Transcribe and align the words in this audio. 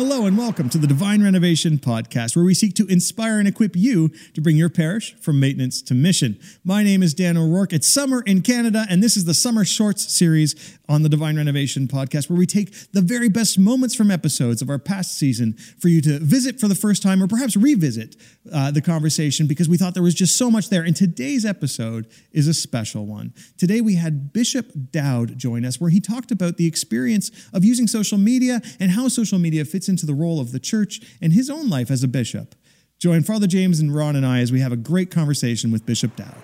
Hello 0.00 0.24
and 0.24 0.38
welcome 0.38 0.70
to 0.70 0.78
the 0.78 0.86
Divine 0.86 1.22
Renovation 1.22 1.76
Podcast, 1.76 2.34
where 2.34 2.42
we 2.42 2.54
seek 2.54 2.74
to 2.76 2.86
inspire 2.86 3.38
and 3.38 3.46
equip 3.46 3.76
you 3.76 4.08
to 4.32 4.40
bring 4.40 4.56
your 4.56 4.70
parish 4.70 5.14
from 5.16 5.38
maintenance 5.38 5.82
to 5.82 5.92
mission. 5.92 6.40
My 6.64 6.82
name 6.82 7.02
is 7.02 7.12
Dan 7.12 7.36
O'Rourke. 7.36 7.74
It's 7.74 7.86
summer 7.86 8.22
in 8.22 8.40
Canada, 8.40 8.86
and 8.88 9.02
this 9.02 9.14
is 9.14 9.26
the 9.26 9.34
Summer 9.34 9.62
Shorts 9.62 10.10
series 10.10 10.78
on 10.88 11.02
the 11.02 11.10
Divine 11.10 11.36
Renovation 11.36 11.86
Podcast, 11.86 12.30
where 12.30 12.38
we 12.38 12.46
take 12.46 12.72
the 12.92 13.02
very 13.02 13.28
best 13.28 13.58
moments 13.58 13.94
from 13.94 14.10
episodes 14.10 14.62
of 14.62 14.70
our 14.70 14.78
past 14.78 15.18
season 15.18 15.52
for 15.78 15.88
you 15.88 16.00
to 16.00 16.18
visit 16.18 16.58
for 16.58 16.66
the 16.66 16.74
first 16.74 17.02
time 17.02 17.22
or 17.22 17.26
perhaps 17.26 17.54
revisit 17.54 18.16
uh, 18.50 18.70
the 18.70 18.80
conversation 18.80 19.46
because 19.46 19.68
we 19.68 19.76
thought 19.76 19.92
there 19.92 20.02
was 20.02 20.14
just 20.14 20.38
so 20.38 20.50
much 20.50 20.70
there. 20.70 20.82
And 20.82 20.96
today's 20.96 21.44
episode 21.44 22.06
is 22.32 22.48
a 22.48 22.54
special 22.54 23.04
one. 23.04 23.34
Today 23.58 23.82
we 23.82 23.96
had 23.96 24.32
Bishop 24.32 24.72
Dowd 24.90 25.36
join 25.36 25.66
us, 25.66 25.78
where 25.78 25.90
he 25.90 26.00
talked 26.00 26.30
about 26.30 26.56
the 26.56 26.66
experience 26.66 27.30
of 27.52 27.66
using 27.66 27.86
social 27.86 28.16
media 28.16 28.62
and 28.80 28.92
how 28.92 29.06
social 29.06 29.38
media 29.38 29.66
fits 29.66 29.89
into 29.90 30.06
the 30.06 30.14
role 30.14 30.40
of 30.40 30.52
the 30.52 30.58
church 30.58 31.00
and 31.20 31.34
his 31.34 31.50
own 31.50 31.68
life 31.68 31.90
as 31.90 32.02
a 32.02 32.08
bishop. 32.08 32.54
Join 32.98 33.22
Father 33.22 33.46
James 33.46 33.80
and 33.80 33.94
Ron 33.94 34.16
and 34.16 34.24
I 34.24 34.40
as 34.40 34.50
we 34.52 34.60
have 34.60 34.72
a 34.72 34.76
great 34.76 35.10
conversation 35.10 35.70
with 35.70 35.84
Bishop 35.84 36.16
Dowd. 36.16 36.42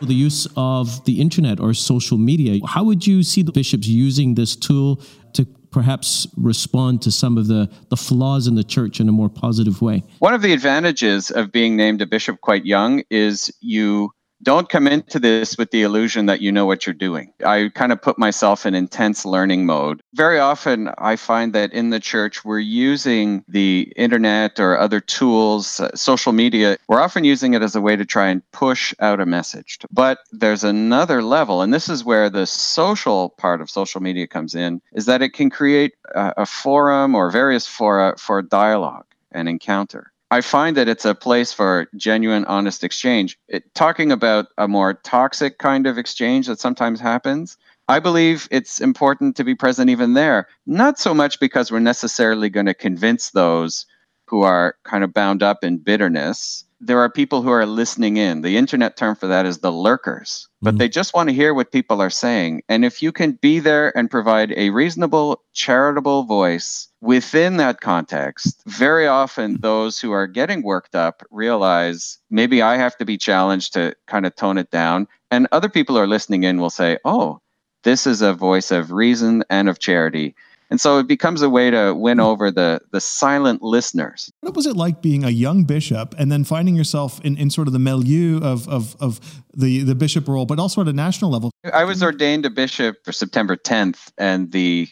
The 0.00 0.14
use 0.14 0.46
of 0.56 1.04
the 1.04 1.20
internet 1.20 1.58
or 1.58 1.74
social 1.74 2.18
media, 2.18 2.60
how 2.66 2.84
would 2.84 3.06
you 3.06 3.22
see 3.22 3.42
the 3.42 3.52
bishops 3.52 3.88
using 3.88 4.34
this 4.34 4.54
tool 4.54 5.02
to 5.32 5.44
perhaps 5.70 6.26
respond 6.36 7.02
to 7.02 7.10
some 7.10 7.36
of 7.36 7.48
the, 7.48 7.70
the 7.88 7.96
flaws 7.96 8.46
in 8.46 8.54
the 8.54 8.64
church 8.64 9.00
in 9.00 9.08
a 9.08 9.12
more 9.12 9.28
positive 9.28 9.82
way? 9.82 10.04
One 10.20 10.34
of 10.34 10.42
the 10.42 10.52
advantages 10.52 11.30
of 11.30 11.50
being 11.50 11.76
named 11.76 12.00
a 12.00 12.06
bishop 12.06 12.40
quite 12.40 12.64
young 12.64 13.02
is 13.10 13.50
you 13.60 14.10
don't 14.42 14.68
come 14.68 14.86
into 14.86 15.18
this 15.18 15.58
with 15.58 15.70
the 15.70 15.82
illusion 15.82 16.26
that 16.26 16.40
you 16.40 16.52
know 16.52 16.66
what 16.66 16.86
you're 16.86 16.94
doing. 16.94 17.32
I 17.44 17.70
kind 17.74 17.92
of 17.92 18.00
put 18.00 18.18
myself 18.18 18.66
in 18.66 18.74
intense 18.74 19.24
learning 19.24 19.66
mode. 19.66 20.02
Very 20.14 20.38
often, 20.38 20.90
I 20.98 21.16
find 21.16 21.52
that 21.54 21.72
in 21.72 21.90
the 21.90 22.00
church, 22.00 22.44
we're 22.44 22.58
using 22.58 23.44
the 23.48 23.92
internet 23.96 24.60
or 24.60 24.78
other 24.78 25.00
tools, 25.00 25.80
uh, 25.80 25.94
social 25.94 26.32
media, 26.32 26.78
we're 26.88 27.00
often 27.00 27.24
using 27.24 27.54
it 27.54 27.62
as 27.62 27.74
a 27.74 27.80
way 27.80 27.96
to 27.96 28.04
try 28.04 28.28
and 28.28 28.42
push 28.52 28.94
out 29.00 29.20
a 29.20 29.26
message. 29.26 29.78
But 29.90 30.20
there's 30.32 30.64
another 30.64 31.22
level, 31.22 31.62
and 31.62 31.72
this 31.72 31.88
is 31.88 32.04
where 32.04 32.30
the 32.30 32.46
social 32.46 33.30
part 33.30 33.60
of 33.60 33.70
social 33.70 34.00
media 34.00 34.26
comes 34.26 34.54
in, 34.54 34.80
is 34.92 35.06
that 35.06 35.22
it 35.22 35.32
can 35.32 35.50
create 35.50 35.94
a, 36.14 36.34
a 36.38 36.46
forum 36.46 37.14
or 37.14 37.30
various 37.30 37.66
fora 37.66 38.16
for 38.18 38.42
dialogue 38.42 39.06
and 39.32 39.48
encounter. 39.48 40.12
I 40.30 40.42
find 40.42 40.76
that 40.76 40.88
it's 40.88 41.06
a 41.06 41.14
place 41.14 41.52
for 41.52 41.88
genuine, 41.96 42.44
honest 42.44 42.84
exchange. 42.84 43.38
It, 43.48 43.74
talking 43.74 44.12
about 44.12 44.46
a 44.58 44.68
more 44.68 44.94
toxic 44.94 45.58
kind 45.58 45.86
of 45.86 45.96
exchange 45.96 46.46
that 46.48 46.60
sometimes 46.60 47.00
happens, 47.00 47.56
I 47.88 48.00
believe 48.00 48.46
it's 48.50 48.80
important 48.80 49.36
to 49.36 49.44
be 49.44 49.54
present 49.54 49.88
even 49.88 50.12
there. 50.12 50.48
Not 50.66 50.98
so 50.98 51.14
much 51.14 51.40
because 51.40 51.72
we're 51.72 51.78
necessarily 51.78 52.50
going 52.50 52.66
to 52.66 52.74
convince 52.74 53.30
those 53.30 53.86
who 54.26 54.42
are 54.42 54.76
kind 54.84 55.02
of 55.02 55.14
bound 55.14 55.42
up 55.42 55.64
in 55.64 55.78
bitterness. 55.78 56.64
There 56.80 57.00
are 57.00 57.10
people 57.10 57.42
who 57.42 57.50
are 57.50 57.66
listening 57.66 58.18
in. 58.18 58.42
The 58.42 58.56
internet 58.56 58.96
term 58.96 59.16
for 59.16 59.26
that 59.26 59.46
is 59.46 59.58
the 59.58 59.72
lurkers, 59.72 60.48
but 60.62 60.70
mm-hmm. 60.70 60.78
they 60.78 60.88
just 60.88 61.12
want 61.12 61.28
to 61.28 61.34
hear 61.34 61.52
what 61.52 61.72
people 61.72 62.00
are 62.00 62.10
saying. 62.10 62.62
And 62.68 62.84
if 62.84 63.02
you 63.02 63.10
can 63.10 63.32
be 63.32 63.58
there 63.58 63.96
and 63.96 64.10
provide 64.10 64.52
a 64.56 64.70
reasonable, 64.70 65.42
charitable 65.54 66.22
voice 66.22 66.88
within 67.00 67.56
that 67.56 67.80
context, 67.80 68.62
very 68.66 69.08
often 69.08 69.60
those 69.60 69.98
who 69.98 70.12
are 70.12 70.28
getting 70.28 70.62
worked 70.62 70.94
up 70.94 71.24
realize 71.30 72.18
maybe 72.30 72.62
I 72.62 72.76
have 72.76 72.96
to 72.98 73.04
be 73.04 73.18
challenged 73.18 73.74
to 73.74 73.96
kind 74.06 74.24
of 74.24 74.36
tone 74.36 74.58
it 74.58 74.70
down. 74.70 75.08
And 75.30 75.48
other 75.50 75.68
people 75.68 75.96
who 75.96 76.02
are 76.02 76.06
listening 76.06 76.44
in 76.44 76.60
will 76.60 76.70
say, 76.70 76.98
oh, 77.04 77.40
this 77.82 78.06
is 78.06 78.22
a 78.22 78.34
voice 78.34 78.70
of 78.70 78.92
reason 78.92 79.42
and 79.50 79.68
of 79.68 79.78
charity. 79.78 80.34
And 80.70 80.80
so 80.80 80.98
it 80.98 81.06
becomes 81.06 81.40
a 81.40 81.48
way 81.48 81.70
to 81.70 81.94
win 81.94 82.20
over 82.20 82.50
the 82.50 82.80
the 82.90 83.00
silent 83.00 83.62
listeners. 83.62 84.30
What 84.40 84.54
was 84.54 84.66
it 84.66 84.76
like 84.76 85.00
being 85.00 85.24
a 85.24 85.30
young 85.30 85.64
bishop 85.64 86.14
and 86.18 86.30
then 86.30 86.44
finding 86.44 86.76
yourself 86.76 87.20
in, 87.22 87.38
in 87.38 87.50
sort 87.50 87.68
of 87.68 87.72
the 87.72 87.78
milieu 87.78 88.40
of, 88.42 88.68
of, 88.68 88.96
of 89.00 89.42
the, 89.54 89.82
the 89.82 89.94
bishop 89.94 90.28
role, 90.28 90.46
but 90.46 90.58
also 90.58 90.80
at 90.82 90.88
a 90.88 90.92
national 90.92 91.30
level? 91.30 91.50
I 91.72 91.84
was 91.84 92.02
ordained 92.02 92.44
a 92.44 92.50
bishop 92.50 92.96
for 93.04 93.12
September 93.12 93.56
10th, 93.56 94.12
and 94.18 94.52
the 94.52 94.88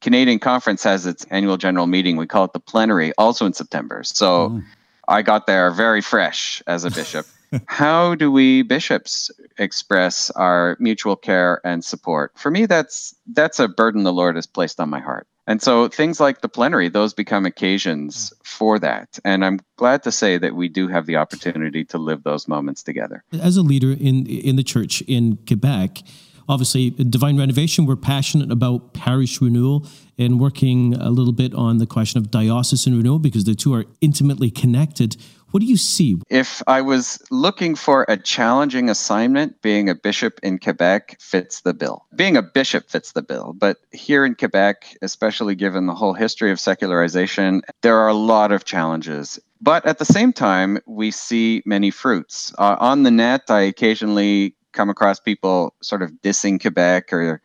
Canadian 0.00 0.38
Conference 0.38 0.82
has 0.82 1.06
its 1.06 1.24
annual 1.30 1.56
general 1.56 1.86
meeting. 1.86 2.16
We 2.16 2.26
call 2.26 2.44
it 2.44 2.52
the 2.52 2.60
plenary, 2.60 3.12
also 3.16 3.46
in 3.46 3.52
September. 3.52 4.02
So 4.04 4.26
oh. 4.26 4.62
I 5.08 5.22
got 5.22 5.46
there 5.46 5.70
very 5.70 6.00
fresh 6.00 6.62
as 6.66 6.84
a 6.84 6.90
bishop. 6.90 7.26
How 7.66 8.14
do 8.14 8.30
we 8.30 8.62
bishops 8.62 9.30
express 9.58 10.30
our 10.30 10.76
mutual 10.80 11.16
care 11.16 11.60
and 11.64 11.84
support? 11.84 12.32
For 12.36 12.50
me, 12.50 12.66
that's 12.66 13.14
that's 13.32 13.58
a 13.58 13.68
burden 13.68 14.04
the 14.04 14.12
Lord 14.12 14.36
has 14.36 14.46
placed 14.46 14.80
on 14.80 14.90
my 14.90 15.00
heart. 15.00 15.26
And 15.46 15.60
so 15.60 15.88
things 15.88 16.20
like 16.20 16.40
the 16.40 16.48
plenary, 16.48 16.88
those 16.88 17.12
become 17.12 17.44
occasions 17.44 18.30
hmm. 18.30 18.40
for 18.44 18.78
that. 18.78 19.18
And 19.24 19.44
I'm 19.44 19.60
glad 19.76 20.02
to 20.04 20.12
say 20.12 20.38
that 20.38 20.54
we 20.54 20.68
do 20.68 20.88
have 20.88 21.06
the 21.06 21.16
opportunity 21.16 21.84
to 21.86 21.98
live 21.98 22.22
those 22.22 22.48
moments 22.48 22.82
together. 22.82 23.24
As 23.32 23.56
a 23.56 23.62
leader 23.62 23.92
in 23.92 24.26
in 24.26 24.56
the 24.56 24.64
church 24.64 25.02
in 25.02 25.38
Quebec, 25.46 26.02
obviously 26.48 26.90
divine 26.90 27.38
renovation 27.38 27.86
we're 27.86 27.96
passionate 27.96 28.50
about 28.50 28.92
parish 28.92 29.40
renewal 29.40 29.86
and 30.18 30.38
working 30.38 30.94
a 30.94 31.10
little 31.10 31.32
bit 31.32 31.54
on 31.54 31.78
the 31.78 31.86
question 31.86 32.18
of 32.18 32.30
diocesan 32.30 32.96
renewal 32.96 33.18
because 33.18 33.44
the 33.44 33.54
two 33.54 33.74
are 33.74 33.84
intimately 34.00 34.50
connected 34.50 35.16
what 35.54 35.60
do 35.60 35.66
you 35.66 35.76
see? 35.76 36.16
If 36.28 36.64
I 36.66 36.80
was 36.80 37.22
looking 37.30 37.76
for 37.76 38.04
a 38.08 38.16
challenging 38.16 38.90
assignment, 38.90 39.62
being 39.62 39.88
a 39.88 39.94
bishop 39.94 40.40
in 40.42 40.58
Quebec 40.58 41.16
fits 41.20 41.60
the 41.60 41.72
bill. 41.72 42.06
Being 42.16 42.36
a 42.36 42.42
bishop 42.42 42.90
fits 42.90 43.12
the 43.12 43.22
bill. 43.22 43.54
But 43.56 43.76
here 43.92 44.24
in 44.24 44.34
Quebec, 44.34 44.96
especially 45.00 45.54
given 45.54 45.86
the 45.86 45.94
whole 45.94 46.12
history 46.12 46.50
of 46.50 46.58
secularization, 46.58 47.62
there 47.82 47.96
are 47.96 48.08
a 48.08 48.14
lot 48.14 48.50
of 48.50 48.64
challenges. 48.64 49.38
But 49.60 49.86
at 49.86 49.98
the 49.98 50.04
same 50.04 50.32
time, 50.32 50.80
we 50.86 51.12
see 51.12 51.62
many 51.64 51.92
fruits. 51.92 52.52
Uh, 52.58 52.74
on 52.80 53.04
the 53.04 53.12
net, 53.12 53.42
I 53.48 53.60
occasionally 53.60 54.56
come 54.72 54.90
across 54.90 55.20
people 55.20 55.76
sort 55.84 56.02
of 56.02 56.10
dissing 56.20 56.60
Quebec 56.60 57.12
or 57.12 57.40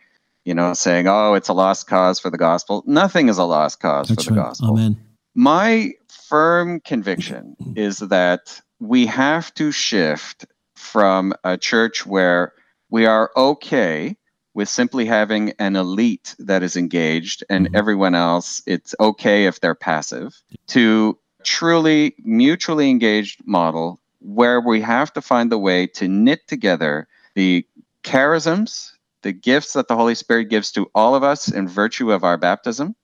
you 0.45 0.55
know, 0.55 0.73
saying, 0.73 1.05
"Oh, 1.07 1.35
it's 1.35 1.49
a 1.49 1.53
lost 1.53 1.85
cause 1.85 2.19
for 2.19 2.31
the 2.31 2.39
gospel." 2.39 2.83
Nothing 2.87 3.29
is 3.29 3.37
a 3.37 3.43
lost 3.43 3.79
cause 3.81 4.07
That's 4.07 4.23
for 4.23 4.31
the 4.31 4.39
right. 4.39 4.47
gospel. 4.47 4.69
Amen. 4.69 4.97
My 5.35 5.93
firm 6.29 6.79
conviction 6.81 7.55
is 7.75 7.99
that 7.99 8.61
we 8.79 9.07
have 9.07 9.51
to 9.55 9.71
shift 9.71 10.45
from 10.75 11.33
a 11.43 11.57
church 11.57 12.05
where 12.05 12.53
we 12.91 13.05
are 13.05 13.31
okay 13.35 14.15
with 14.53 14.69
simply 14.69 15.05
having 15.05 15.53
an 15.59 15.75
elite 15.75 16.35
that 16.39 16.63
is 16.63 16.75
engaged 16.75 17.43
and 17.49 17.65
mm-hmm. 17.65 17.75
everyone 17.75 18.13
else 18.13 18.61
it's 18.67 18.93
okay 18.99 19.45
if 19.45 19.59
they're 19.59 19.75
passive 19.75 20.39
to 20.67 21.17
truly 21.43 22.13
mutually 22.19 22.89
engaged 22.89 23.41
model 23.45 23.99
where 24.19 24.61
we 24.61 24.81
have 24.81 25.11
to 25.11 25.21
find 25.21 25.51
the 25.51 25.57
way 25.57 25.87
to 25.87 26.07
knit 26.07 26.47
together 26.47 27.07
the 27.35 27.65
charisms 28.03 28.91
the 29.23 29.31
gifts 29.33 29.73
that 29.73 29.87
the 29.87 29.95
holy 29.95 30.15
spirit 30.15 30.45
gives 30.45 30.71
to 30.71 30.89
all 30.93 31.15
of 31.15 31.23
us 31.23 31.51
in 31.51 31.67
virtue 31.67 32.11
of 32.11 32.23
our 32.23 32.37
baptism 32.37 32.95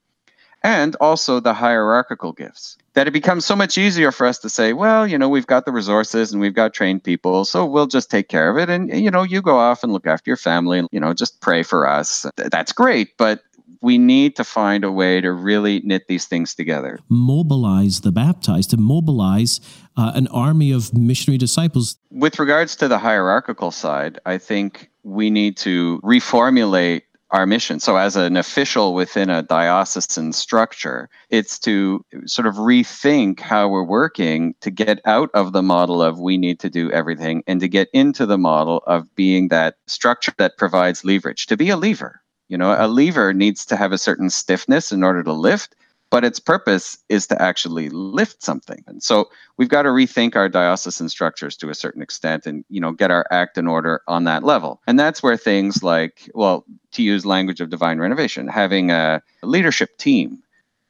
and 0.66 0.96
also 0.96 1.40
the 1.40 1.54
hierarchical 1.54 2.34
gifts. 2.34 2.76
That 2.96 3.08
it 3.08 3.12
becomes 3.12 3.46
so 3.46 3.56
much 3.56 3.78
easier 3.78 4.12
for 4.12 4.26
us 4.26 4.40
to 4.40 4.50
say, 4.50 4.74
well, 4.74 5.06
you 5.08 5.18
know, 5.18 5.30
we've 5.30 5.46
got 5.46 5.66
the 5.66 5.72
resources 5.72 6.32
and 6.32 6.42
we've 6.42 6.56
got 6.56 6.74
trained 6.74 7.04
people, 7.04 7.46
so 7.46 7.66
we'll 7.66 7.86
just 7.86 8.10
take 8.10 8.30
care 8.30 8.50
of 8.50 8.58
it. 8.58 8.70
And, 8.70 8.90
you 8.92 9.12
know, 9.12 9.22
you 9.22 9.44
go 9.44 9.60
off 9.60 9.84
and 9.84 9.94
look 9.94 10.08
after 10.08 10.30
your 10.30 10.38
family 10.38 10.80
and, 10.80 10.90
you 10.92 11.00
know, 11.00 11.14
just 11.14 11.40
pray 11.40 11.62
for 11.62 11.88
us. 11.88 12.26
That's 12.36 12.72
great. 12.72 13.16
But 13.18 13.44
we 13.82 14.00
need 14.00 14.36
to 14.38 14.44
find 14.44 14.84
a 14.84 14.92
way 14.92 15.22
to 15.22 15.32
really 15.32 15.82
knit 15.82 16.08
these 16.08 16.26
things 16.26 16.56
together. 16.56 16.98
Mobilize 17.10 18.02
the 18.02 18.12
baptized, 18.12 18.72
to 18.72 18.78
mobilize 18.78 19.60
uh, 19.96 20.14
an 20.16 20.28
army 20.30 20.72
of 20.72 20.92
missionary 20.98 21.38
disciples. 21.38 21.98
With 22.10 22.40
regards 22.40 22.76
to 22.78 22.88
the 22.88 22.98
hierarchical 22.98 23.70
side, 23.70 24.18
I 24.26 24.40
think 24.40 24.90
we 25.04 25.30
need 25.30 25.58
to 25.58 26.00
reformulate 26.04 27.04
our 27.32 27.46
mission. 27.46 27.80
So, 27.80 27.98
as 27.98 28.16
an 28.16 28.38
official 28.38 28.94
within 28.94 29.30
a 29.30 29.42
diocesan 29.42 30.34
structure, 30.34 31.10
it's 31.30 31.60
to 31.60 32.04
sort 32.26 32.46
of 32.46 32.56
rethink 32.56 33.40
how 33.40 33.68
we're 33.68 33.84
working 33.84 34.56
to 34.62 34.72
get 34.72 35.00
out 35.06 35.30
of 35.34 35.52
the 35.52 35.64
model 35.64 36.02
of 36.02 36.20
we 36.20 36.38
need 36.38 36.60
to 36.60 36.70
do 36.70 36.92
everything 36.92 37.44
and 37.48 37.60
to 37.62 37.68
get 37.68 37.90
into 37.94 38.26
the 38.26 38.38
model 38.38 38.84
of 38.88 39.14
being 39.16 39.48
that 39.50 39.76
structure 39.88 40.34
that 40.38 40.58
provides 40.58 41.04
leverage. 41.04 41.48
To 41.48 41.58
be 41.58 41.70
a 41.70 41.78
lever, 41.78 42.22
you 42.48 42.58
know, 42.58 42.76
a 42.78 42.88
lever 42.88 43.34
needs 43.34 43.66
to 43.66 43.76
have 43.76 43.92
a 43.92 43.98
certain 43.98 44.30
stiffness 44.30 44.92
in 44.92 45.04
order 45.04 45.24
to 45.24 45.34
lift 45.34 45.76
but 46.16 46.24
its 46.24 46.40
purpose 46.40 46.98
is 47.10 47.28
to 47.28 47.42
actually 47.42 47.90
lift 47.90 48.42
something. 48.42 48.82
And 48.88 49.04
so 49.04 49.30
we've 49.58 49.68
got 49.68 49.82
to 49.82 49.90
rethink 49.90 50.38
our 50.38 50.48
diocesan 50.48 51.10
structures 51.10 51.58
to 51.58 51.70
a 51.70 51.76
certain 51.76 52.02
extent 52.02 52.46
and 52.46 52.64
you 52.70 52.80
know 52.80 52.94
get 52.94 53.12
our 53.12 53.26
act 53.32 53.58
in 53.58 53.68
order 53.68 54.02
on 54.08 54.24
that 54.24 54.42
level. 54.42 54.82
And 54.88 54.98
that's 54.98 55.22
where 55.22 55.36
things 55.36 55.84
like, 55.84 56.32
well, 56.34 56.64
to 56.94 57.04
use 57.04 57.26
language 57.26 57.60
of 57.60 57.70
divine 57.70 58.00
renovation, 58.00 58.48
having 58.48 58.92
a 58.92 59.22
leadership 59.44 59.98
team. 59.98 60.42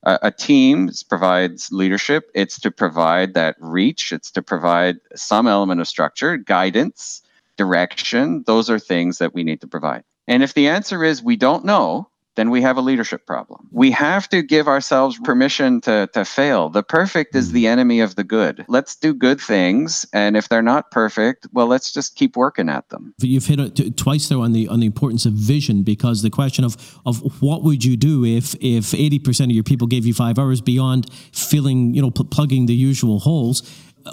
A, 0.03 0.19
a 0.21 0.31
team 0.31 0.91
provides 1.09 1.71
leadership. 1.71 2.29
It's 2.35 2.59
to 2.59 2.69
provide 2.69 3.33
that 3.33 3.55
reach. 3.59 4.11
It's 4.11 4.29
to 4.29 4.43
provide 4.43 4.97
some 5.15 5.47
element 5.47 5.81
of 5.81 5.87
structure, 5.87 6.37
guidance, 6.37 7.23
direction. 7.57 8.43
Those 8.45 8.69
are 8.69 8.77
things 8.77 9.17
that 9.17 9.33
we 9.33 9.43
need 9.43 9.61
to 9.61 9.67
provide. 9.67 10.03
And 10.27 10.43
if 10.43 10.53
the 10.53 10.67
answer 10.67 11.03
is 11.03 11.23
we 11.23 11.35
don't 11.35 11.65
know, 11.65 12.09
then 12.35 12.49
we 12.49 12.61
have 12.61 12.77
a 12.77 12.81
leadership 12.81 13.25
problem. 13.25 13.67
We 13.71 13.91
have 13.91 14.29
to 14.29 14.41
give 14.41 14.67
ourselves 14.67 15.19
permission 15.19 15.81
to, 15.81 16.09
to 16.13 16.25
fail. 16.25 16.69
The 16.69 16.83
perfect 16.83 17.35
is 17.35 17.51
the 17.51 17.61
hmm. 17.61 17.67
enemy 17.67 17.99
of 18.01 18.15
the 18.15 18.23
good. 18.23 18.65
Let's 18.67 18.95
do 18.95 19.13
good 19.13 19.39
things. 19.39 20.05
And 20.13 20.35
if 20.37 20.49
they're 20.49 20.61
not 20.61 20.91
perfect, 20.91 21.47
well, 21.53 21.67
let's 21.67 21.91
just 21.91 22.15
keep 22.15 22.35
working 22.35 22.69
at 22.69 22.89
them. 22.89 23.13
You've 23.19 23.45
hit 23.45 23.59
it 23.59 23.97
twice 23.97 24.29
there 24.29 24.39
on 24.39 24.51
the 24.51 24.67
on 24.67 24.79
the 24.79 24.85
importance 24.85 25.25
of 25.25 25.33
vision 25.33 25.83
because 25.83 26.21
the 26.21 26.29
question 26.29 26.63
of 26.65 26.99
of 27.05 27.41
what 27.41 27.63
would 27.63 27.83
you 27.83 27.97
do 27.97 28.25
if 28.25 28.55
if 28.55 28.91
80% 28.91 29.45
of 29.45 29.51
your 29.51 29.63
people 29.63 29.87
gave 29.87 30.05
you 30.05 30.13
five 30.13 30.37
hours 30.37 30.61
beyond 30.61 31.11
filling, 31.33 31.93
you 31.93 32.01
know, 32.01 32.11
pl- 32.11 32.25
plugging 32.25 32.65
the 32.65 32.75
usual 32.75 33.19
holes 33.19 33.63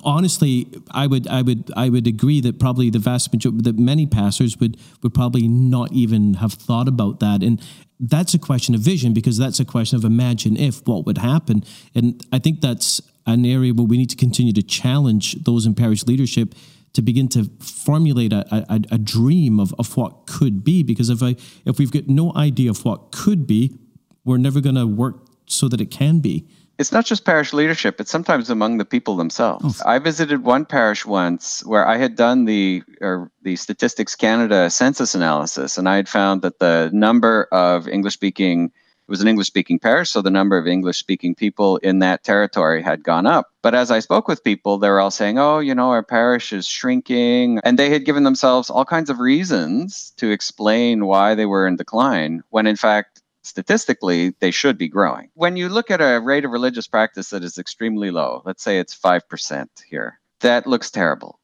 honestly, 0.04 0.66
I 0.90 1.06
would, 1.06 1.26
I 1.28 1.42
would, 1.42 1.70
I 1.76 1.88
would 1.88 2.06
agree 2.06 2.40
that 2.40 2.58
probably 2.58 2.90
the 2.90 2.98
vast 2.98 3.32
majority, 3.32 3.62
that 3.62 3.78
many 3.78 4.06
pastors 4.06 4.58
would 4.58 4.78
would 5.02 5.14
probably 5.14 5.48
not 5.48 5.92
even 5.92 6.34
have 6.34 6.52
thought 6.52 6.88
about 6.88 7.20
that, 7.20 7.42
and 7.42 7.60
that's 8.00 8.34
a 8.34 8.38
question 8.38 8.74
of 8.74 8.80
vision 8.80 9.12
because 9.12 9.38
that's 9.38 9.60
a 9.60 9.64
question 9.64 9.96
of 9.96 10.04
imagine 10.04 10.56
if 10.56 10.86
what 10.86 11.06
would 11.06 11.18
happen, 11.18 11.62
and 11.94 12.24
I 12.32 12.38
think 12.38 12.60
that's 12.60 13.00
an 13.26 13.44
area 13.44 13.72
where 13.72 13.86
we 13.86 13.96
need 13.96 14.10
to 14.10 14.16
continue 14.16 14.52
to 14.52 14.62
challenge 14.62 15.34
those 15.44 15.66
in 15.66 15.74
parish 15.74 16.04
leadership 16.04 16.54
to 16.92 17.02
begin 17.02 17.28
to 17.28 17.50
formulate 17.60 18.32
a, 18.32 18.44
a, 18.68 18.80
a 18.90 18.98
dream 18.98 19.58
of, 19.58 19.74
of 19.78 19.96
what 19.96 20.26
could 20.26 20.62
be. 20.62 20.82
Because 20.82 21.08
if 21.08 21.22
I 21.22 21.36
if 21.64 21.78
we've 21.78 21.92
got 21.92 22.08
no 22.08 22.34
idea 22.34 22.70
of 22.70 22.84
what 22.84 23.12
could 23.12 23.46
be, 23.46 23.78
we're 24.24 24.38
never 24.38 24.60
going 24.60 24.74
to 24.74 24.86
work 24.86 25.26
so 25.46 25.68
that 25.68 25.80
it 25.80 25.90
can 25.90 26.20
be 26.20 26.48
it's 26.78 26.92
not 26.92 27.04
just 27.04 27.24
parish 27.24 27.52
leadership, 27.52 28.00
it's 28.00 28.10
sometimes 28.10 28.50
among 28.50 28.78
the 28.78 28.84
people 28.84 29.16
themselves. 29.16 29.82
Oh. 29.84 29.88
I 29.88 29.98
visited 29.98 30.44
one 30.44 30.64
parish 30.64 31.04
once 31.06 31.64
where 31.64 31.86
I 31.86 31.96
had 31.96 32.16
done 32.16 32.44
the 32.44 32.82
or 33.00 33.30
the 33.42 33.56
Statistics 33.56 34.14
Canada 34.14 34.70
census 34.70 35.14
analysis 35.14 35.78
and 35.78 35.88
I 35.88 35.96
had 35.96 36.08
found 36.08 36.42
that 36.42 36.58
the 36.58 36.90
number 36.92 37.48
of 37.52 37.88
English 37.88 38.14
speaking 38.14 38.72
it 39.08 39.10
was 39.10 39.20
an 39.20 39.26
English 39.26 39.48
speaking 39.48 39.80
parish, 39.80 40.10
so 40.10 40.22
the 40.22 40.30
number 40.30 40.56
of 40.56 40.68
English 40.68 40.96
speaking 40.96 41.34
people 41.34 41.78
in 41.78 41.98
that 41.98 42.22
territory 42.22 42.82
had 42.82 43.02
gone 43.02 43.26
up. 43.26 43.48
But 43.60 43.74
as 43.74 43.90
I 43.90 43.98
spoke 43.98 44.28
with 44.28 44.44
people, 44.44 44.78
they 44.78 44.88
were 44.88 45.00
all 45.00 45.10
saying, 45.10 45.40
oh, 45.40 45.58
you 45.58 45.74
know, 45.74 45.90
our 45.90 46.04
parish 46.04 46.52
is 46.52 46.66
shrinking. 46.66 47.58
And 47.64 47.76
they 47.76 47.90
had 47.90 48.04
given 48.04 48.22
themselves 48.22 48.70
all 48.70 48.84
kinds 48.84 49.10
of 49.10 49.18
reasons 49.18 50.12
to 50.18 50.30
explain 50.30 51.04
why 51.04 51.34
they 51.34 51.46
were 51.46 51.66
in 51.66 51.74
decline, 51.74 52.44
when 52.50 52.68
in 52.68 52.76
fact, 52.76 53.21
statistically, 53.42 54.34
they 54.40 54.50
should 54.50 54.78
be 54.78 54.88
growing. 54.88 55.30
When 55.34 55.56
you 55.56 55.68
look 55.68 55.90
at 55.90 56.00
a 56.00 56.20
rate 56.20 56.44
of 56.44 56.50
religious 56.50 56.86
practice 56.86 57.30
that 57.30 57.44
is 57.44 57.58
extremely 57.58 58.10
low, 58.10 58.42
let's 58.44 58.62
say 58.62 58.78
it's 58.78 58.98
5% 58.98 59.68
here, 59.88 60.20
that 60.40 60.66
looks 60.66 60.90
terrible. 60.90 61.38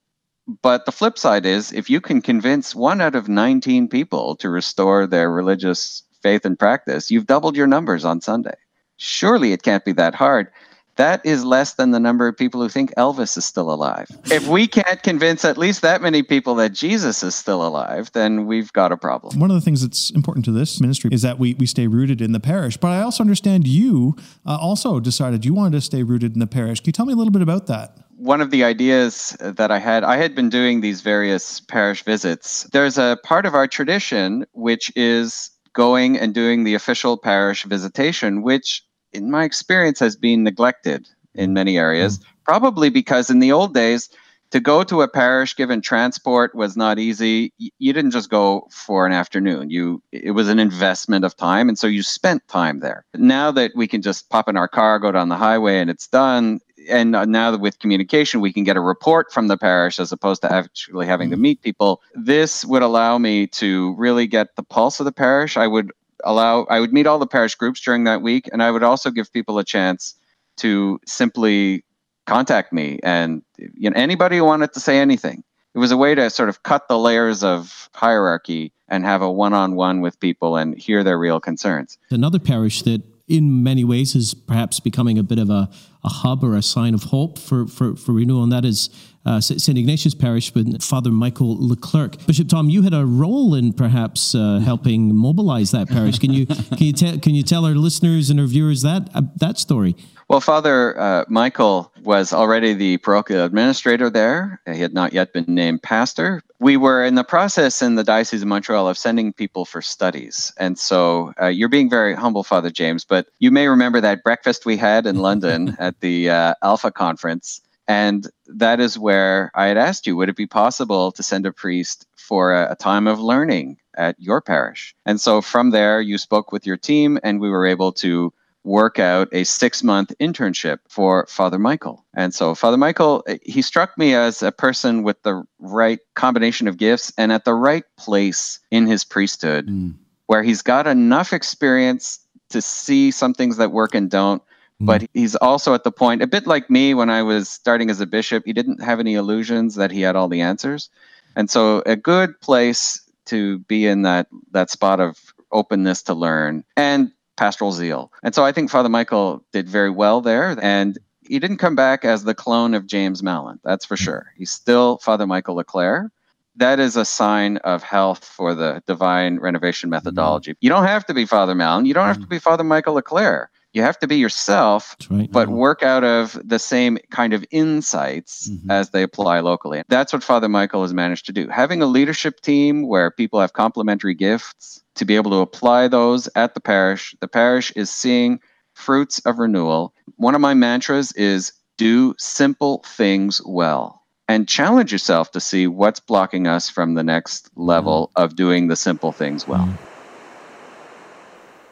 But 0.62 0.86
the 0.86 0.92
flip 0.92 1.18
side 1.18 1.44
is 1.44 1.72
if 1.72 1.90
you 1.90 2.00
can 2.00 2.22
convince 2.22 2.74
one 2.74 3.00
out 3.00 3.14
of 3.14 3.28
19 3.28 3.88
people 3.88 4.36
to 4.36 4.48
restore 4.48 5.06
their 5.06 5.30
religious 5.30 6.04
faith 6.22 6.44
and 6.46 6.58
practice, 6.58 7.10
you've 7.10 7.26
doubled 7.26 7.56
your 7.56 7.66
numbers 7.66 8.04
on 8.04 8.20
Sunday. 8.20 8.56
Surely 8.96 9.52
it 9.52 9.62
can't 9.62 9.84
be 9.84 9.92
that 9.92 10.14
hard 10.14 10.50
that 10.98 11.24
is 11.24 11.44
less 11.44 11.74
than 11.74 11.92
the 11.92 12.00
number 12.00 12.28
of 12.28 12.36
people 12.36 12.60
who 12.60 12.68
think 12.68 12.92
Elvis 12.96 13.36
is 13.36 13.44
still 13.44 13.72
alive. 13.72 14.08
If 14.26 14.46
we 14.46 14.66
can't 14.66 15.02
convince 15.02 15.44
at 15.44 15.56
least 15.56 15.80
that 15.82 16.02
many 16.02 16.22
people 16.22 16.54
that 16.56 16.72
Jesus 16.74 17.22
is 17.22 17.34
still 17.34 17.66
alive, 17.66 18.10
then 18.12 18.46
we've 18.46 18.72
got 18.72 18.92
a 18.92 18.96
problem. 18.96 19.38
One 19.38 19.50
of 19.50 19.54
the 19.54 19.60
things 19.60 19.80
that's 19.80 20.10
important 20.10 20.44
to 20.46 20.52
this 20.52 20.80
ministry 20.80 21.10
is 21.12 21.22
that 21.22 21.38
we, 21.38 21.54
we 21.54 21.66
stay 21.66 21.86
rooted 21.86 22.20
in 22.20 22.32
the 22.32 22.40
parish. 22.40 22.76
But 22.76 22.88
I 22.88 23.02
also 23.02 23.22
understand 23.22 23.66
you 23.66 24.16
uh, 24.44 24.58
also 24.60 25.00
decided 25.00 25.44
you 25.44 25.54
wanted 25.54 25.72
to 25.72 25.80
stay 25.80 26.02
rooted 26.02 26.34
in 26.34 26.40
the 26.40 26.46
parish. 26.46 26.80
Can 26.80 26.88
you 26.88 26.92
tell 26.92 27.06
me 27.06 27.12
a 27.12 27.16
little 27.16 27.32
bit 27.32 27.42
about 27.42 27.66
that? 27.68 27.98
one 28.18 28.40
of 28.40 28.50
the 28.50 28.64
ideas 28.64 29.36
that 29.38 29.70
I 29.70 29.78
had, 29.78 30.02
I 30.02 30.16
had 30.16 30.34
been 30.34 30.48
doing 30.48 30.80
these 30.80 31.02
various 31.02 31.60
parish 31.60 32.02
visits. 32.02 32.64
There's 32.72 32.98
a 32.98 33.16
part 33.22 33.46
of 33.46 33.54
our 33.54 33.68
tradition 33.68 34.44
which 34.52 34.90
is 34.96 35.50
going 35.72 36.18
and 36.18 36.34
doing 36.34 36.64
the 36.64 36.74
official 36.74 37.16
parish 37.16 37.62
visitation, 37.62 38.42
which 38.42 38.82
in 39.12 39.30
my 39.30 39.44
experience, 39.44 39.98
has 40.00 40.16
been 40.16 40.44
neglected 40.44 41.08
in 41.34 41.52
many 41.52 41.78
areas. 41.78 42.18
Mm. 42.18 42.24
Probably 42.44 42.90
because 42.90 43.30
in 43.30 43.40
the 43.40 43.52
old 43.52 43.74
days, 43.74 44.08
to 44.50 44.60
go 44.60 44.82
to 44.82 45.02
a 45.02 45.08
parish 45.08 45.54
given 45.56 45.80
transport 45.80 46.54
was 46.54 46.76
not 46.76 46.98
easy 46.98 47.52
you 47.58 47.92
didn't 47.92 48.10
just 48.10 48.30
go 48.30 48.66
for 48.70 49.06
an 49.06 49.12
afternoon 49.12 49.70
you 49.70 50.02
it 50.12 50.32
was 50.32 50.48
an 50.48 50.58
investment 50.58 51.24
of 51.24 51.36
time 51.36 51.68
and 51.68 51.78
so 51.78 51.86
you 51.86 52.02
spent 52.02 52.46
time 52.48 52.80
there 52.80 53.04
now 53.14 53.50
that 53.50 53.72
we 53.74 53.86
can 53.86 54.02
just 54.02 54.28
pop 54.30 54.48
in 54.48 54.56
our 54.56 54.68
car 54.68 54.98
go 54.98 55.12
down 55.12 55.28
the 55.28 55.36
highway 55.36 55.78
and 55.78 55.90
it's 55.90 56.08
done 56.08 56.60
and 56.88 57.10
now 57.10 57.50
that 57.50 57.60
with 57.60 57.78
communication 57.80 58.40
we 58.40 58.52
can 58.52 58.64
get 58.64 58.76
a 58.76 58.80
report 58.80 59.30
from 59.32 59.48
the 59.48 59.58
parish 59.58 59.98
as 59.98 60.12
opposed 60.12 60.40
to 60.42 60.52
actually 60.52 61.06
having 61.06 61.30
to 61.30 61.36
mm. 61.36 61.40
meet 61.40 61.62
people 61.62 62.00
this 62.14 62.64
would 62.64 62.82
allow 62.82 63.18
me 63.18 63.46
to 63.46 63.94
really 63.96 64.26
get 64.26 64.56
the 64.56 64.62
pulse 64.62 65.00
of 65.00 65.04
the 65.04 65.12
parish 65.12 65.56
i 65.56 65.66
would 65.66 65.92
allow 66.24 66.64
I 66.64 66.80
would 66.80 66.92
meet 66.92 67.06
all 67.06 67.18
the 67.18 67.26
parish 67.26 67.54
groups 67.54 67.80
during 67.80 68.04
that 68.04 68.22
week, 68.22 68.48
and 68.52 68.62
I 68.62 68.70
would 68.70 68.82
also 68.82 69.10
give 69.10 69.32
people 69.32 69.58
a 69.58 69.64
chance 69.64 70.14
to 70.58 71.00
simply 71.06 71.84
contact 72.26 72.72
me 72.72 73.00
and 73.02 73.42
you 73.56 73.90
know 73.90 73.96
anybody 73.96 74.36
who 74.36 74.44
wanted 74.44 74.72
to 74.74 74.80
say 74.80 74.98
anything. 74.98 75.42
It 75.74 75.78
was 75.78 75.92
a 75.92 75.96
way 75.96 76.14
to 76.14 76.28
sort 76.30 76.48
of 76.48 76.62
cut 76.62 76.88
the 76.88 76.98
layers 76.98 77.44
of 77.44 77.88
hierarchy 77.94 78.72
and 78.88 79.04
have 79.04 79.22
a 79.22 79.30
one-on-one 79.30 80.00
with 80.00 80.18
people 80.18 80.56
and 80.56 80.76
hear 80.76 81.04
their 81.04 81.18
real 81.18 81.40
concerns. 81.40 81.98
Another 82.10 82.38
parish 82.38 82.82
that 82.82 83.02
in 83.28 83.62
many 83.62 83.84
ways 83.84 84.14
is 84.14 84.34
perhaps 84.34 84.80
becoming 84.80 85.18
a 85.18 85.22
bit 85.22 85.38
of 85.38 85.50
a, 85.50 85.68
a 86.04 86.08
hub 86.08 86.44
or 86.44 86.54
a 86.54 86.62
sign 86.62 86.94
of 86.94 87.04
hope 87.04 87.38
for, 87.38 87.66
for, 87.66 87.96
for 87.96 88.12
renewal, 88.12 88.42
and 88.42 88.52
that 88.52 88.64
is 88.64 88.90
uh, 89.26 89.40
St. 89.40 89.76
Ignatius 89.76 90.14
Parish 90.14 90.54
with 90.54 90.82
Father 90.82 91.10
Michael 91.10 91.56
Leclerc. 91.58 92.24
Bishop 92.26 92.48
Tom, 92.48 92.70
you 92.70 92.82
had 92.82 92.94
a 92.94 93.04
role 93.04 93.54
in 93.54 93.72
perhaps 93.72 94.34
uh, 94.34 94.58
helping 94.60 95.14
mobilize 95.14 95.70
that 95.72 95.88
parish. 95.88 96.18
Can 96.18 96.32
you 96.32 96.46
can 96.46 96.78
you 96.78 96.92
tell 96.92 97.18
can 97.18 97.34
you 97.34 97.42
tell 97.42 97.66
our 97.66 97.74
listeners 97.74 98.30
and 98.30 98.40
our 98.40 98.46
viewers 98.46 98.82
that 98.82 99.10
uh, 99.14 99.22
that 99.36 99.58
story? 99.58 99.96
Well, 100.28 100.40
Father 100.40 100.98
uh, 100.98 101.24
Michael 101.28 101.90
was 102.02 102.34
already 102.34 102.74
the 102.74 102.98
parochial 102.98 103.44
administrator 103.44 104.10
there. 104.10 104.60
He 104.70 104.80
had 104.80 104.92
not 104.92 105.14
yet 105.14 105.32
been 105.32 105.46
named 105.48 105.82
pastor. 105.82 106.42
We 106.60 106.76
were 106.76 107.02
in 107.02 107.14
the 107.14 107.24
process 107.24 107.80
in 107.80 107.94
the 107.94 108.04
Diocese 108.04 108.42
of 108.42 108.48
Montreal 108.48 108.88
of 108.88 108.98
sending 108.98 109.32
people 109.32 109.64
for 109.64 109.80
studies. 109.80 110.52
And 110.58 110.78
so 110.78 111.32
uh, 111.40 111.46
you're 111.46 111.70
being 111.70 111.88
very 111.88 112.14
humble, 112.14 112.44
Father 112.44 112.70
James, 112.70 113.06
but 113.06 113.28
you 113.38 113.50
may 113.50 113.68
remember 113.68 114.02
that 114.02 114.22
breakfast 114.22 114.66
we 114.66 114.76
had 114.76 115.06
in 115.06 115.16
London 115.16 115.76
at 115.78 115.97
the 116.00 116.30
uh, 116.30 116.54
Alpha 116.62 116.90
conference. 116.90 117.60
And 117.86 118.28
that 118.46 118.80
is 118.80 118.98
where 118.98 119.50
I 119.54 119.66
had 119.66 119.78
asked 119.78 120.06
you 120.06 120.16
would 120.16 120.28
it 120.28 120.36
be 120.36 120.46
possible 120.46 121.10
to 121.12 121.22
send 121.22 121.46
a 121.46 121.52
priest 121.52 122.06
for 122.16 122.52
a, 122.52 122.72
a, 122.72 122.76
time 122.76 123.06
of 123.06 123.18
learning 123.18 123.78
at 123.96 124.14
your 124.18 124.42
parish? 124.42 124.94
And 125.06 125.18
so 125.18 125.40
from 125.40 125.70
there, 125.70 126.00
you 126.00 126.18
spoke 126.18 126.52
with 126.52 126.66
your 126.66 126.76
team, 126.76 127.18
and 127.22 127.40
we 127.40 127.48
were 127.48 127.64
able 127.64 127.92
to 127.92 128.32
work 128.64 128.98
out 128.98 129.28
a 129.32 129.44
six 129.44 129.82
month 129.82 130.12
internship 130.20 130.78
for 130.88 131.26
Father 131.26 131.58
Michael. 131.58 132.04
And 132.14 132.34
so, 132.34 132.54
Father 132.54 132.76
Michael, 132.76 133.24
he 133.42 133.62
struck 133.62 133.96
me 133.96 134.14
as 134.14 134.42
a 134.42 134.52
person 134.52 135.02
with 135.02 135.22
the 135.22 135.42
right 135.58 136.00
combination 136.14 136.68
of 136.68 136.76
gifts 136.76 137.12
and 137.16 137.32
at 137.32 137.46
the 137.46 137.54
right 137.54 137.84
place 137.96 138.60
in 138.70 138.86
his 138.86 139.04
priesthood, 139.04 139.68
mm. 139.68 139.94
where 140.26 140.42
he's 140.42 140.60
got 140.60 140.86
enough 140.86 141.32
experience 141.32 142.20
to 142.50 142.60
see 142.60 143.10
some 143.10 143.34
things 143.34 143.56
that 143.56 143.72
work 143.72 143.94
and 143.94 144.10
don't. 144.10 144.42
But 144.80 145.08
he's 145.12 145.34
also 145.34 145.74
at 145.74 145.84
the 145.84 145.90
point, 145.90 146.22
a 146.22 146.26
bit 146.26 146.46
like 146.46 146.70
me 146.70 146.94
when 146.94 147.10
I 147.10 147.22
was 147.22 147.48
starting 147.48 147.90
as 147.90 148.00
a 148.00 148.06
bishop, 148.06 148.44
he 148.46 148.52
didn't 148.52 148.82
have 148.82 149.00
any 149.00 149.14
illusions 149.14 149.74
that 149.74 149.90
he 149.90 150.02
had 150.02 150.14
all 150.14 150.28
the 150.28 150.40
answers. 150.40 150.88
And 151.34 151.50
so, 151.50 151.82
a 151.84 151.96
good 151.96 152.40
place 152.40 153.02
to 153.26 153.58
be 153.60 153.86
in 153.86 154.02
that, 154.02 154.28
that 154.52 154.70
spot 154.70 155.00
of 155.00 155.18
openness 155.50 156.02
to 156.02 156.14
learn 156.14 156.64
and 156.76 157.10
pastoral 157.36 157.72
zeal. 157.72 158.12
And 158.22 158.34
so, 158.34 158.44
I 158.44 158.52
think 158.52 158.70
Father 158.70 158.88
Michael 158.88 159.44
did 159.52 159.68
very 159.68 159.90
well 159.90 160.20
there. 160.20 160.56
And 160.62 160.98
he 161.22 161.38
didn't 161.38 161.58
come 161.58 161.76
back 161.76 162.04
as 162.04 162.24
the 162.24 162.34
clone 162.34 162.74
of 162.74 162.86
James 162.86 163.22
Mallon, 163.22 163.60
that's 163.64 163.84
for 163.84 163.96
sure. 163.96 164.32
He's 164.36 164.50
still 164.50 164.98
Father 164.98 165.26
Michael 165.26 165.56
Leclerc 165.56 166.12
that 166.56 166.80
is 166.80 166.96
a 166.96 167.04
sign 167.04 167.56
of 167.58 167.84
health 167.84 168.24
for 168.24 168.52
the 168.52 168.82
divine 168.84 169.38
renovation 169.38 169.90
methodology. 169.90 170.50
Mm-hmm. 170.52 170.58
You 170.60 170.70
don't 170.70 170.86
have 170.86 171.06
to 171.06 171.14
be 171.14 171.24
Father 171.24 171.54
Mallon. 171.54 171.86
You 171.86 171.94
don't 171.94 172.08
have 172.08 172.20
to 172.20 172.26
be 172.26 172.40
Father 172.40 172.64
Michael 172.64 172.94
Leclerc 172.94 173.50
you 173.78 173.84
have 173.84 173.98
to 174.00 174.08
be 174.08 174.16
yourself, 174.16 174.96
right. 175.08 175.30
but 175.30 175.48
work 175.48 175.84
out 175.84 176.02
of 176.02 176.38
the 176.44 176.58
same 176.58 176.98
kind 177.10 177.32
of 177.32 177.44
insights 177.52 178.50
mm-hmm. 178.50 178.70
as 178.70 178.90
they 178.90 179.04
apply 179.04 179.38
locally. 179.40 179.82
That's 179.88 180.12
what 180.12 180.24
Father 180.24 180.48
Michael 180.48 180.82
has 180.82 180.92
managed 180.92 181.26
to 181.26 181.32
do. 181.32 181.48
Having 181.48 181.82
a 181.82 181.86
leadership 181.86 182.40
team 182.40 182.86
where 182.86 183.10
people 183.12 183.40
have 183.40 183.52
complementary 183.52 184.14
gifts 184.14 184.82
to 184.96 185.04
be 185.04 185.14
able 185.14 185.30
to 185.30 185.38
apply 185.38 185.86
those 185.86 186.28
at 186.34 186.54
the 186.54 186.60
parish, 186.60 187.14
the 187.20 187.28
parish 187.28 187.70
is 187.76 187.88
seeing 187.88 188.40
fruits 188.74 189.20
of 189.20 189.38
renewal. 189.38 189.94
One 190.16 190.34
of 190.34 190.40
my 190.40 190.54
mantras 190.54 191.12
is 191.12 191.52
do 191.76 192.16
simple 192.18 192.82
things 192.84 193.40
well 193.46 194.02
and 194.26 194.48
challenge 194.48 194.90
yourself 194.90 195.30
to 195.30 195.40
see 195.40 195.68
what's 195.68 196.00
blocking 196.00 196.48
us 196.48 196.68
from 196.68 196.94
the 196.94 197.04
next 197.04 197.48
level 197.56 198.08
mm-hmm. 198.08 198.24
of 198.24 198.34
doing 198.34 198.66
the 198.66 198.76
simple 198.76 199.12
things 199.12 199.46
well. 199.46 199.66
Mm-hmm. 199.66 199.87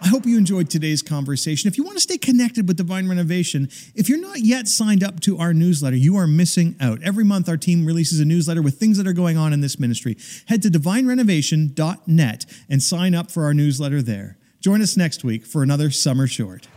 I 0.06 0.08
hope 0.08 0.24
you 0.24 0.38
enjoyed 0.38 0.70
today's 0.70 1.02
conversation. 1.02 1.66
If 1.66 1.76
you 1.76 1.82
want 1.82 1.96
to 1.96 2.00
stay 2.00 2.16
connected 2.16 2.68
with 2.68 2.76
Divine 2.76 3.08
Renovation, 3.08 3.68
if 3.96 4.08
you're 4.08 4.20
not 4.20 4.38
yet 4.38 4.68
signed 4.68 5.02
up 5.02 5.18
to 5.22 5.36
our 5.38 5.52
newsletter, 5.52 5.96
you 5.96 6.16
are 6.16 6.28
missing 6.28 6.76
out. 6.80 7.02
Every 7.02 7.24
month, 7.24 7.48
our 7.48 7.56
team 7.56 7.84
releases 7.84 8.20
a 8.20 8.24
newsletter 8.24 8.62
with 8.62 8.78
things 8.78 8.98
that 8.98 9.08
are 9.08 9.12
going 9.12 9.36
on 9.36 9.52
in 9.52 9.62
this 9.62 9.80
ministry. 9.80 10.16
Head 10.46 10.62
to 10.62 10.68
divinerenovation.net 10.68 12.46
and 12.70 12.82
sign 12.84 13.16
up 13.16 13.32
for 13.32 13.46
our 13.46 13.52
newsletter 13.52 14.00
there. 14.00 14.38
Join 14.60 14.80
us 14.80 14.96
next 14.96 15.24
week 15.24 15.44
for 15.44 15.64
another 15.64 15.90
Summer 15.90 16.28
Short. 16.28 16.68